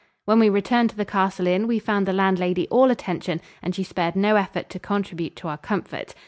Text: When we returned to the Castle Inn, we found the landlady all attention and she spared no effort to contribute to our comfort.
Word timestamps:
When 0.25 0.39
we 0.39 0.49
returned 0.49 0.89
to 0.89 0.95
the 0.95 1.05
Castle 1.05 1.45
Inn, 1.45 1.67
we 1.67 1.77
found 1.77 2.07
the 2.07 2.11
landlady 2.11 2.67
all 2.69 2.89
attention 2.89 3.39
and 3.61 3.75
she 3.75 3.83
spared 3.83 4.15
no 4.15 4.35
effort 4.35 4.67
to 4.71 4.79
contribute 4.79 5.35
to 5.35 5.47
our 5.47 5.59
comfort. 5.59 6.15